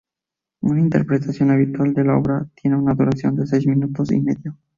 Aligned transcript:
Una 0.61 0.79
interpretación 0.79 1.51
habitual 1.51 1.93
de 1.93 2.03
la 2.03 2.17
obra 2.17 2.49
tiene 2.55 2.75
una 2.75 2.95
duración 2.95 3.35
de 3.35 3.45
seis 3.45 3.67
minutos 3.67 4.11
y 4.11 4.19
medio. 4.19 4.57